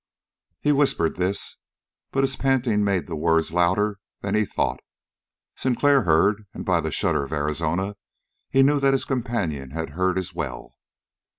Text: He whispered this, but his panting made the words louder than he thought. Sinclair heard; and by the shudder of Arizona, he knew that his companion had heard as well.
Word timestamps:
He 0.61 0.71
whispered 0.71 1.15
this, 1.17 1.57
but 2.11 2.23
his 2.23 2.35
panting 2.35 2.83
made 2.83 3.05
the 3.05 3.15
words 3.15 3.51
louder 3.51 3.99
than 4.21 4.33
he 4.33 4.45
thought. 4.45 4.79
Sinclair 5.55 6.05
heard; 6.05 6.45
and 6.55 6.65
by 6.65 6.79
the 6.79 6.89
shudder 6.89 7.23
of 7.23 7.31
Arizona, 7.31 7.93
he 8.49 8.63
knew 8.63 8.79
that 8.79 8.93
his 8.93 9.05
companion 9.05 9.69
had 9.69 9.91
heard 9.91 10.17
as 10.17 10.33
well. 10.33 10.73